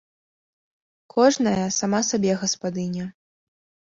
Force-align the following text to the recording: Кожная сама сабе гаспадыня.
Кожная 1.15 1.67
сама 1.79 1.99
сабе 2.09 2.31
гаспадыня. 2.45 3.05